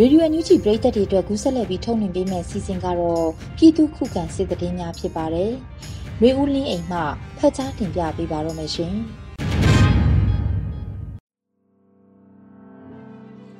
[0.00, 5.52] ရေဒီယိုအန်ယူဂျီပရိသတ်တွေအတွက်ကူးဆက်လက်ပြီးထုတ်လွှင့်ပေးမယ့်စီစဉ်ကတော့ပြည်သူခုခံစစ်တည်င်းများဖြစ်ပါတယ်။
[6.22, 6.98] ရေဦးလင်းအိမ်မှ
[7.38, 8.94] ဖတ်ကြားတင်ပြပေးပါတော့မယ်ရှင်။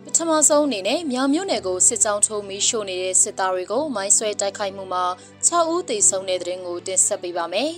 [0.05, 5.05] ပထမဆုံးအနေနဲ့မြောင်မြို့နယ်ကိုစစ်ကြောင်းထိုးမီးရှို့နေတဲ့စစ်သားတွေကိုမိုင်းဆွဲတိုက်ခိုက်မှုမှာ
[5.47, 7.71] 6ဦးသေဆုံးတဲ့တဲ့ရင်ကိုတင်ဆက်ပေးပါမယ်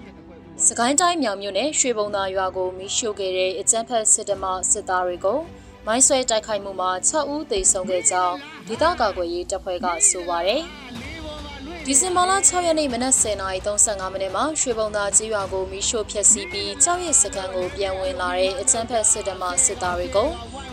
[0.66, 5.40] ။စကိုင်းတိုင်းမြောင်မြို့နယ်ရွှေဘုံသာရွာကိုမီးရှို့ခဲ့တဲ့အကြမ်းဖက်စစ်တမစစ်သားတွေကို
[5.86, 10.62] မိုင်းဆွဲတိုက်ခိုက်မှုမှာ6ဦးသေဆုံးခဲ့ကြောင်းဒေသကာကွယ်ရေးတပ်ဖွဲ့ကဆိုပါတယ်။
[11.84, 20.28] ဒီဇင်ဘာလ6ရက်နေ့မနက်10:35မိနစ်မှာရွှေဘုံသာကြီးရွာကိုမီးရှို့ဖျက်ဆီးပြီးကြောက်ရစ်စကန်ကိုပြန်ဝင်လာတဲ့အချမ်းဖက်စစ်တမစစ်သားတွေကို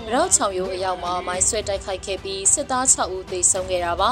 [0.05, 4.11] မရောက်ချောင်ရိုးအရောက်မှာမိုင်းဆွဲတိုက်ခိုက်ခဲ့ပြီးစစ်သား6ဦးသေဆုံးခဲ့တာပါ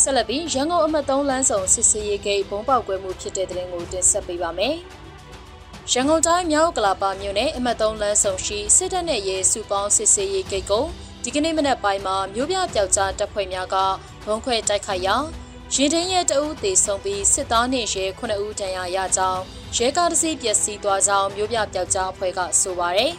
[0.00, 4.76] ဆက်လက်ပြီးရန်ကုန်အမှတ်3လမ်းဆောင်စစ်စေးရေးဂိတ်ဘုံပေါက်ကွဲမှုဖြစ်တဲ့တဲ့ရင်ကိုတင်ဆက်ပေးပါမယ်။
[5.92, 10.84] ရန်ကုန်တိုင်းမြောက်ကလာပါမြို့နယ်အမှတ်3လမ်းဆောင်ရှိစစ်တပ်နဲ့ရဲစုပေါင်းစစ်စေးရေးဂိတ်ကို
[11.22, 13.76] ဒီကနေ့မနက်ပိုင်းမှာမြို့ပြပျောက်ကြားတပ်ဖွဲ့များက
[14.26, 15.16] ဘုံခွဲတိုက်ခိုက်ရာ
[15.74, 19.42] ရင်ထင်းရဲတအုပ်သေဆုံးပြီးစစ်သားနှင့်ရဲ9ဦးဒဏ်ရာရကြောင်း
[19.76, 23.12] ရဲကားတစ်စီးပျက်စီးသွားကြောင်းမြို့ပြပျောက်ကြားအဖွဲ့ကဆိုပါရယ်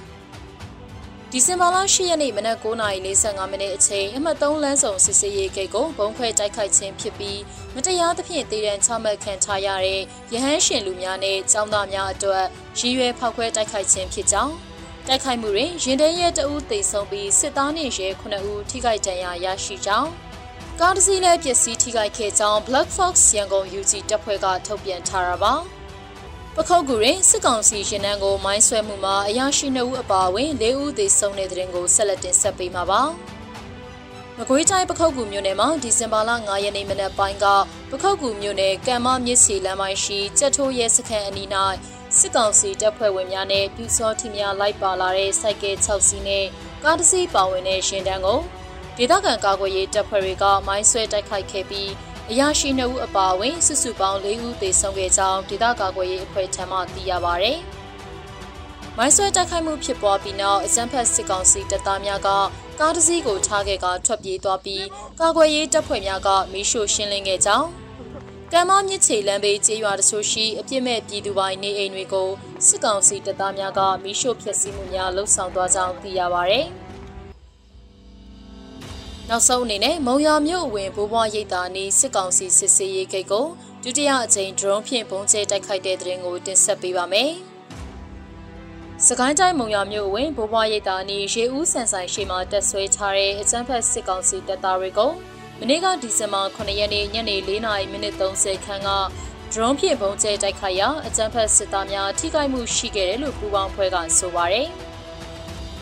[1.37, 7.39] ဒီဇင်ဘာလ10ရက်နေ့မနက်9:45မိနစ်အချိန်အမှတ်3လမ်းဆောင်စစ်စေးရေးဂိတ်ကိုဘုံခွဲတိုက်ခိုက်ခြင်းဖြစ်ပြီး
[7.75, 10.01] မတရားသဖြင့်တည်တံ့ချမှတ်ခံထားရတဲ့
[10.33, 12.45] ရဟန်းရှင်လူများနဲ့ចောင်းသားများအတွက်
[12.79, 14.53] ရည်ရွယ်ဖောက်ခွဲတိုက်ခိုက်ခြင်းဖြစ်ကြောင်း
[15.07, 20.09] တိုက်ခိုက်မှုတွင်ရင်တဲရဲတအူးသေဆုံးပြီးစစ်သားနှင့်ရဲ9ဦးထိခိုက်ဒဏ်ရာရရှိကြောင်း
[20.79, 25.53] ကားတစ်စီးလည်းပျက်စီးထိခိုက်ခဲ့ကြောင်း Black Fox ရန်ကုန် UG တပ်ဖွဲ့ကထုတ်ပြန်ထားတာပါ
[26.57, 33.01] ပခုတ်ကူရင်စစ်ကောင်စီရင်နှန်းကိုမိုင်းဆွဲမှုမှာအရာရှိ2ဦးအပါအဝင်4ဦးသေဆုံးတဲ့တဲ့ရင်ကိုဆက်လက်တင်ဆက်ပေးမှာပါ
[34.37, 37.45] မကွေးတိုင်းပခုတ်ကူမြို့နယ်မှာဒီဇင်ဘာလ9ရက်နေ့မနက်ပိုင်းက
[37.91, 41.49] ပခုတ်ကူမြို့နယ်ကံမမြစ်စီလမ်းပိုင်းရှိကြက်ထိုးရဲစခန်းအနီး၌
[42.17, 46.45] စစ်ကောင်စီတပ်ဖွဲ့ဝင်များနဲ့ပြူစောထီများလိုက်ပါလာတဲ့စိုက်ကဲ6စီးနဲ့
[46.83, 48.39] ကားတစ်စီးပါဝင်တဲ့ရှင်တန်းကို
[48.97, 51.91] ဒေသခံကာကွယ်ရေးတပ်ဖွဲ့တွေကမိုင်းဆွဲတိုက်ခိုက်ခဲ့ပြီး
[52.31, 57.47] အရာရှိ2ဦးအပါအဝင်စုစုပေါင်း4ဦးသေဆုံးခဲ့ကြောင်းဒေသကာကွယ်ရေးအဖွဲ့ထံမှသိရပါဗျ။
[58.97, 62.29] မိုင်းဆွဲတိုက်ခိုက်မှုဖြစ်ပွားပြီးနောက်အကြမ်းဖက်စစ်ကောင်စီတပ်သားများက
[62.79, 64.85] ကားတစ်စီးကိုထားခဲ့ကထွက်ပြေးသွားပြီး
[65.19, 67.67] ကာကွယ်ရေးတပ်ဖွဲ့များကမီးရှို့ရှင်းလင်းခဲ့ကြောင်း
[68.53, 72.29] ကံမမြစ်ချေလမ်းဘေးကျေးရွာတချို့ရှိအပြစ်မဲ့ပြည်သူပိုင်းနေအိမ်တွေကို
[72.67, 76.61] စစ်ကောင်စီတပ်သားများကမီးရှို့ဖျက်ဆီးမှုများလှုပ်ဆောင်သွားကြောင်းသိရပါဗျ။
[79.29, 83.45] နောက်ဆုံးအနေနဲ့မုံရမြို့အဝင်ဘိုးဘွားရိပ်သာနီးစစ်ကောင်စီစစ်ဆေးရေးဂိတ်ကို
[83.83, 87.31] ဒုတိယအကြိမ် drone ဖြင့်ပုံကျဲတိုက်ခိုက်တဲ့တဲ့ရင်ကိုတင်ဆက်ပေးပါမယ်။
[89.05, 95.11] စကိုင်းတိုင်းမုံရမြို့အဝင်ဘိုးဘွားရိပ်သာနီးရေဦးဆန်ဆိုင်ရှိမှတက်ဆွဲထားတဲ့အကြမ်းဖက်စစ်ကောင်စီတပ်သားတွေကို
[95.59, 98.89] မနေ့ကဒီဇင်ဘာ9ရက်နေ့ညနေ4:30မိနစ်30ခန်းက
[99.53, 104.69] drone ဖြင့်ပုံကျဲတိုက်ခိုက်ရာအကြမ်းဖက်စစ်သားများထိခိုက်မှုရှိခဲ့တယ်လို့ပူးပေါင်းဖွဲ့ကဆိုပါရယ်။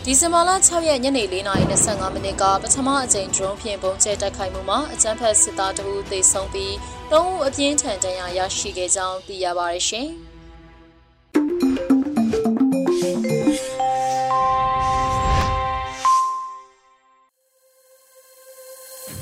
[0.06, 6.72] ဒီဇင်ဘာလ6ရက်ညနေ4:25မိနစ်ကပထမအကြိမ် drone ဖြင့်ပုံကျဲတိုက်ခိုက်မှုမှာအကြမ်းဖက်စစ်သားတအုပ်သေဆုံးပြီး
[7.12, 10.08] ၃ဦးအပြင်းထန်ဒဏ်ရာရရှိခဲ့ကြောင်းသိရပါတယ်ရှင်။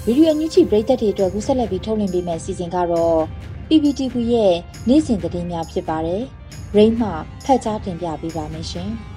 [0.05, 3.21] ဗီဒီယိုအန်ယူဂျီပရိသတ်တွေအတွက်ကူးဆက်လက်ပြီးထုတ်လွှင့်ပေးမယ့်အစီအစဉ်ကတော့
[3.69, 4.55] PPTV ရဲ့
[4.89, 6.23] နေ့စဉ်သတင်းများဖြစ်ပါတယ်။
[6.77, 7.11] Rain မှ
[7.45, 8.93] ဖတ်ကြားတင်ပြပေးပါမယ်ရှင်။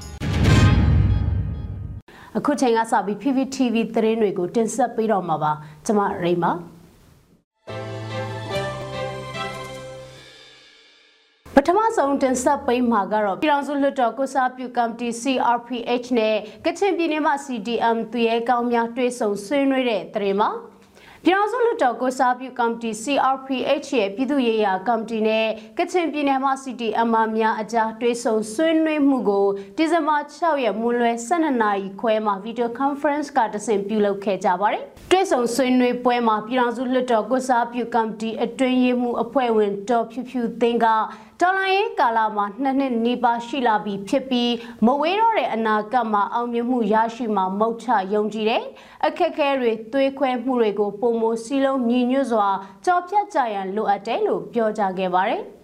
[2.38, 5.52] အခုချိန်ကစပြီး PPTV သတင်းတွေကိုတင်ဆက်ပေးတော့မှာပါ
[5.86, 6.46] ကျွန်မရိမ
[11.56, 20.50] ပထမဆုံးတင်ဆက်ပေးမှာကတော့ပြည်တော်စုလွှတ်တော်ကုစားပြုကော်မတီ CRPH နဲ့ကချင်ပြည်နယ်မှာ CDM သူရဲကောင်းများတွဲဆုံဆွေးနွေးတဲ့သတင်းမှာ
[21.28, 40.88] ပြည်တော်စုလွှတ်တော်ကိုစားပြုကော်မတီ CRPH ရဲ့ပြည်သူ့ရေးရာကော်မတီနဲ့ကချင်ပြည်နယ်မှ CTM များအကြားတွဲဆုံဆွေးနွေးမှုကိုဒီဇင်ဘာ6ရက်မွန်းလွဲ12နာရီခွဲမှာ Video Conference ကတဆင့်ပြုလုပ်ခဲ့ကြပါတယ်။တွဲဆုံဆွေးနွေးပွဲမှာပြည်တော်စုလွှတ်တော်ကိုစားပြုကော်မတီအတွင်းရေးမှူးအဖွဲ့ဝင်ဒေါ်ဖြူဖြူသိန်းက
[41.42, 44.52] တော်လိုင်းရေးကာလမှာနှစ်နှစ်နီးပါးရှိလာပြီဖြစ်ပြီး
[44.86, 48.64] မဝေးတော့တဲ့အနာဂတ်မှာအောင်မြင်မှုရရှိမှာမဟုတ်ချယုံကြည်တယ်။
[49.06, 52.50] အခက်အခဲတွေသွေးခွဲမှုတွေကိုပုံမစီလုံးညီညွတ်စွာ
[52.86, 55.44] ကြော်ဖြတ်ကြရန်လိုအပ်တယ်လို့ပြောကြားခဲ့ပါတယ်။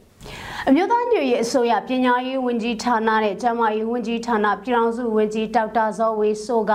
[0.67, 6.73] အမျိုးသားညွရေးအစိုးရပညာရေးဝန်ကြီးဌာနနဲ့ကျန်းမာရေးဝန်ကြီးဌာနပြည်ထောင်စုဝန်ကြီးဒေါက်တာဇော်ဝေဆိုက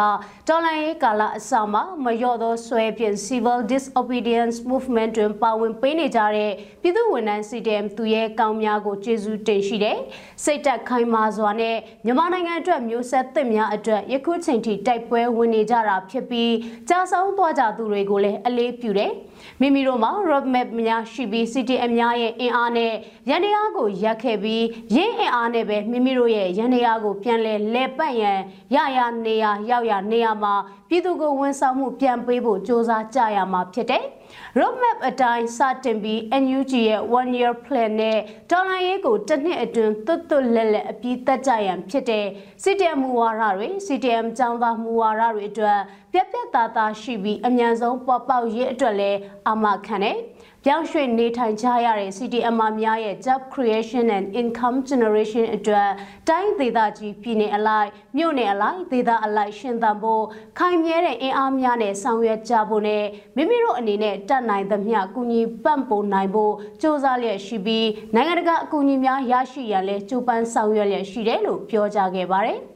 [0.48, 9.98] တော်လှန်ရေးကာလအစမှာမလျော့သောဆွဲဖြင့် Civil Disobedience Movement တွင်ပါဝင်ပေးနေကြတဲ့ပြည်သူဝန်ထမ်း CDM သူရဲ့ကောင်းများကိုကျေးဇူးတင်ရှိတယ်။
[10.44, 16.54] စိတ်တက်ခိုင်မာစွာနဲ့မြန်မာနိုင်ငံအတွက်မျိုးဆက်သစ်များအတွက်ယခုချိန်ထိတိုက်ပွဲဝင်နေကြတာဖြစ်ပြီး
[16.88, 19.12] ကြာဆုံးသွားကြသူတွေကိုလည်းအလေးပြုတယ်။
[19.60, 22.92] မိမိတို့မှာ roadmap များရှိပြီး CDM များရဲ့အင်အားနဲ့
[23.30, 24.65] ရန်တရားကိုရက်ခဲ့ပြီး
[24.95, 28.39] ရင်းအင်အားနဲ့ပဲမိမိတို့ရဲ့ရန်တရားကိုပြန်လဲလဲပတ်ရန်
[28.75, 30.53] ရရနေရရောက်ရနေရမှာ
[30.89, 34.03] ပြည်သူကိုဝန်ဆောင်မှုပြန်ပေးဖို့စ조사ကြရမှာဖြစ်တယ်။
[34.59, 38.19] roadmap အတိုင်းစတင်ပြီး NUG ရဲ့ one year plan နဲ့
[38.51, 42.25] ဒေါ်လာရေးကိုတစ်နှစ်အတွင်းသွတ်သွတ်လက်လက်အပြီးသက်ကြရန်ဖြစ်တဲ့
[42.63, 45.79] CTM မူဝါဒတွေ CTM ចောင်းသားမူဝါဒတွေအတွက်
[46.13, 50.17] ပြက်ပြက်သားသားရှိပြီးအမြန်ဆုံးပေါ်ပေါက်ရေးအတွက်လည်းအာမခံတယ်။
[50.68, 55.90] ပြောင်းရွှေ့နေထိုင်ကြရတဲ့ CDM များရဲ့ job creation and income generation အတွက်
[56.28, 60.24] တိုင်းဒေသကြီးပြည်နယ်အလိုက်မြို့နယ်အလိုက်ဒေသအလိုက်ရှင်သန်ဖို့
[60.58, 63.04] ခိုင်မြဲတဲ့အင်အားများနဲ့ဆောင်ရွက်ကြဖို့နဲ့
[63.36, 72.60] မိမိတို့အနေနဲ့တတ်နိုင်သမျှကူညီပံ့ပိုးနိုင်ဖို့စ조사လျက်ရှိပြီးနိုင်ငံတကာအကူအညီများရရှိရန်လဲကြိုးပမ်းဆောင်ရွက်လျက်ရှိတယ်လို့ပြောကြားခဲ့ပါတယ်။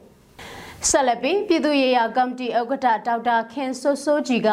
[0.89, 4.49] ဆက်လက်ပြီးပြည်သူ့ရေးရာကော်မတီဥက္ကဋ္ဌဒေါက်တာခင်စိုးစိုးကြည်က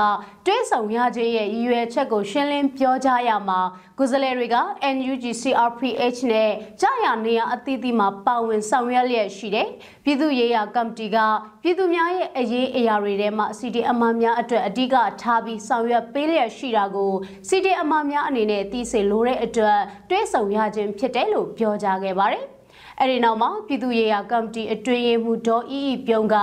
[0.46, 3.60] တွဲဆောင်ရခြင်းရဲ့ရည်ရွယ်ချက်ကိုရှင်းလင်းပြောကြားရမှာ
[3.98, 4.56] ကိုယ်စားလှယ်တွေက
[4.96, 9.68] NUG CRPH နဲ့ကြာရနေရအသီးသီးမှာပါဝင်ဆောင်ရွက်လျက်ရှိတယ်။
[10.04, 11.16] ပြည်သူ့ရေးရာကော်မတီက
[11.62, 17.12] ပြည်သူများရဲ့အရေးအရာတွေထဲမှာ CDM များအတွက်အဓိကထားပြီးဆောင်ရွက်ပေးလျက်ရှိတာကို
[17.48, 22.46] CDM များအနေနဲ့သိစေလိုတဲ့အတွက်တွဲဆောင်ရခြင်းဖြစ်တယ်လို့ပြောကြားခဲ့ပါတယ်။
[23.00, 26.36] အဲ့ဒီနောက်မှာပြည်သူ့ရေးရာကော်မတီအတွင်းရေးမှူးဒေါ်အီအီပြုံးက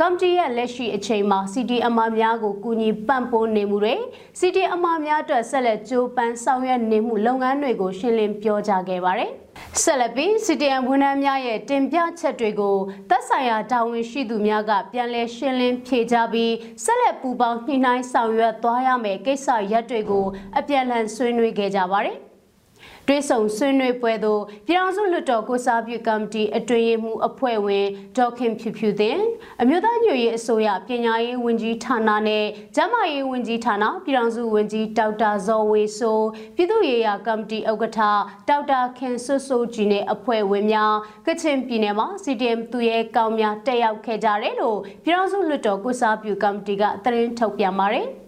[0.00, 3.94] ကော်မတီရဲ့လက်ရှိအချိန်မှာ CDM များကိုကူညီပံ့ပိုးနေမှုတွေ
[4.40, 9.30] CDM များအတွက်ဆက်လက်ကြိုးပမ်းဆောင်ရွက်နေမှုလုပ်ငန်းတွေကိုရှင်းလင်းပြောကြားခဲ့ပါတယ်။
[9.82, 12.76] ဆက်လက်ပြီး CDM ဝန်ထမ်းများရဲ့တင်ပြချက်တွေကို
[13.10, 16.52] သက်ဆိုင်ရာတာဝန်ရှိသူများကပြန်လည်ရှင်းလင်းဖြေကြားပြီး
[16.84, 20.26] ဆက်လက်ပူးပေါင်းညှိနှိုင်းဆောင်ရွက်သွားရမယ်ကိစ္စရပ်တွေကို
[20.58, 22.18] အပြန်အလှန်ဆွေးနွေးခဲ့ကြပါတယ်။
[23.08, 27.86] တွဲဆုံဆွေးနွေးပွဲသို့ပြည်ထောင်စုလွှတ်တော်ကိုစားပြုကော်မတီအတွင်းရေးမှူးအဖွဲ့ဝင်
[28.16, 29.18] ဒေါက်ခင်ဖြူဖြူတင်
[29.62, 38.00] အမျိုးသားညွရေးအစိုးရပညာရေးဝန်ကြီးဌာနနဲ့ကျန်းမာရေးဝန်ကြီးဌာနပြည်ထောင်စုဝန်ကြီးဒေါက်တာဇော်ဝေဆိုးပြည်သူ့ရေးရာကော်မတီဥက္ကဋ္ဌ
[38.48, 40.94] ဒေါက်တာခင်ဆွဆိုကြီးနဲ့အဖွဲ့ဝင်များ
[41.26, 48.08] ကချင်ပြည်နယ်မှာ CDM သူရဲကောင်းများတက်ရောက်ခဲ့ကြတယ်လို့ပြည်ထောင်စုလွှတ်တော်ကိုစားပြုကော်မတီကသတင်းထုတ်ပြန်ပါတယ်။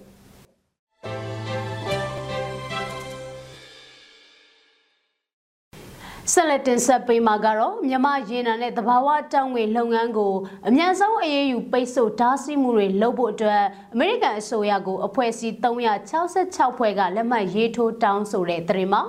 [6.37, 10.35] ဆက်လက်တင်ဆက်ပေးမှာကတော့မြမရေနံနဲ့တဘာဝတောင်းငွေလုပ်ငန်းကို
[10.69, 13.63] အများဆုံးအရေးယူပိတ်ဆို့ဓာတ်ဆီမှုတွေလုပ်ဖို့အတွက်
[13.95, 15.55] အမေရိကန်အစိုးရကိုအဖွဲ့အစည်း
[16.23, 19.03] 366ဖွဲ့ကလက်မှတ်ရေးထိုးတောင်းဆိုတဲ့သတင်းမှာ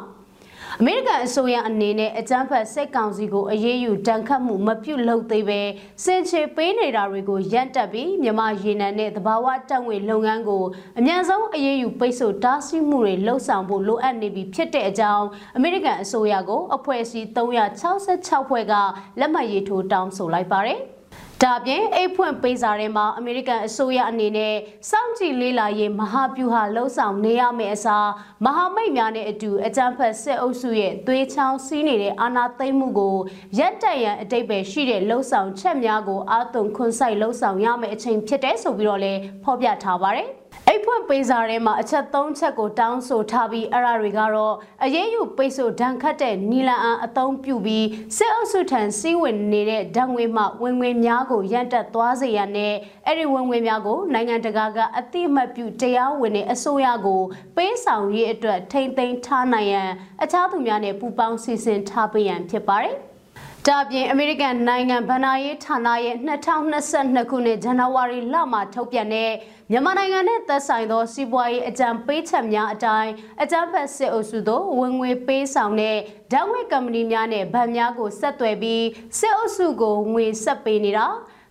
[0.79, 5.61] အမေရိကန်အစိုးရအနေနဲ့အကြမ်းဖက်စစ်ကောင်စီကိုအရေးယူတန်ခတ်မှုမပြုလုပ်သေးပဲ
[6.03, 10.63] စင်ချေပေးနေတာတွေကိုရပ်တက်ပြီးမြန်မာရေနံနဲ့သဘာဝတက်ငွေလုပ်ငန်းကို
[10.97, 15.25] အမြန်ဆုံးအရေးယူပိတ်ဆို့တားဆီးမှုတွေလှုပ်ဆောင်ဖို့လိုအပ်နေပြီဖြစ်တဲ့အကြောင်း
[15.57, 17.27] အမေရိကန်အစိုးရကိုအဖွဲ့အစည်း
[17.87, 18.73] 366ဖွဲ့က
[19.19, 20.81] လက်မှတ်ရေးထိုးတောင်းဆိုလိုက်ပါတယ်။
[21.43, 24.53] ဒါပြင်အိတ်ဖွင့်ပေးစာထဲမှာအမေရိကန်အစိုးရအနေနဲ့
[24.89, 28.07] စောင့်ကြည့်လေးလာရေးမဟာဗျူဟာလှုံ့ဆော်နေရမယ့်အစား
[28.45, 33.15] မဟာမိတ်များနဲ့အတူအကြမ်းဖက်စစ်အုပ်စုရဲ့သွေးချောင်းစီးနေတဲ့အာဏာသိမ်းမှုကို
[33.59, 40.29] ရပ်တန့်ရန်အတိတ်ပဲရှိတဲ့လှုံ့ဆော်ချက်များကိုအာသွန်ခွန်ဆိုင်လှုံ့ဆော်ရမယ့်အချိန်ဖြစ်တဲ့ဆိုပြီးတော့လည်းဖော်ပြထားပါတယ်။
[40.75, 52.73] အိတ်ဖွင့်ပေးစာထဲမှာအချက်၃ချက်ကိုတောင်းဆိုထားပြီးအဲ့ဒါတွေကတော့အရေးယူပိတ်ဆို့ဒဏ်ခတ်တဲ့နီလန်အန်အသုံးပြုပြီးစစ်အုပ်စုထံစီးဝင်နေတဲ့ဓာတ်ငွေမှဝင်ငွေများကိုရန်တက်သွားစေရတဲ့
[53.05, 57.21] အဲ့ဒီဝင်ငွေများကိုနိုင်ငံတကာကအတိအမှတ်ပြုတရားဝင်တဲ့အစိုးရကို
[57.55, 59.89] ပေးဆောင်ရေးအတွက်ထိမ့်သိမ်းထားနိုင်ရန်
[60.23, 62.97] အခြားသူများနဲ့ပူးပေါင်းစီစဉ်ထားပေးရန်ဖြစ်ပါတယ်။
[63.69, 66.15] ဒါပြင်အမေရိကန်နိုင်ငံဗဏ္ဍာရေးဌာနရဲ့
[66.73, 69.31] 2022ခုနှစ်ဇန်နဝါရီလမှာထုတ်ပြန်တဲ့
[69.71, 73.11] မြန်မာနိုင်ငံနဲ့သက်ဆိုင်သောစီးပွားရေးအကြံပေးချက်များအတိုင်း
[73.43, 75.97] အကြံဖက်စစ်အုပ်စုတို့ဝင်ငွေပေးဆောင်တဲ့
[76.31, 78.85] ဓာတ်ငွေကုမ္ပဏီများနဲ့ဗန်များကိုဆက်သွယ်ပြီး
[79.19, 81.07] စစ်အုပ်စုကိုငွေဆက်ပေးနေတာ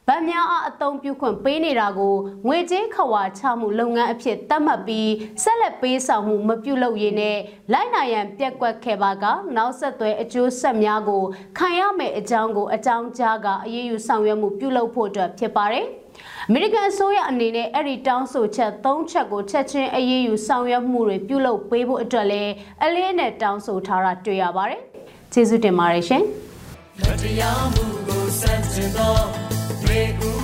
[0.08, 2.14] ဗတ်များအားအသုံးပြုခွင့်ပေးနေတာကို
[2.46, 5.10] ငွေကြေးခဝါချမှုလုပ်ငန်းအဖြစ်သတ်မှတ်ပြီး
[5.42, 7.38] ဆက်လက်ပေးဆောင်မှုမပြုလုပ်ရင်းနဲ့
[7.72, 9.24] လိုက်နိုင်ရန်ပြက်ကွက်ခဲ့ပါက
[9.56, 11.22] နောက်ဆက်တွဲအကျိုးဆက်များကို
[11.58, 15.86] ခံရမယ့်အကြောင်းကိုအကြောင်းကြားကအရေးယူဆောင်ရွက်မှုပြုလုပ်ဖို့အတွက်ဖြစ်ပါတယ်။
[16.48, 22.52] အမေရိကန်အစိုးရအနေနဲ့အဲ့ဒီတောင်းဆိုချက်၃ချက်ကိုချက်ချင်းအရေးယူဆောင်ရွက်မှုတွေပြုလုပ်ပေးဖို့အတွက်လည်း
[22.84, 24.80] အလေးနဲ့တောင်းဆိုထားတာတွေ့ရပါတယ်။
[25.32, 26.22] ကျေးဇူးတင်ပါတယ်ရှင်။
[27.22, 29.43] တရားမှုကိုစန့်ကျင်သောတွေ
[29.94, 30.43] ဥ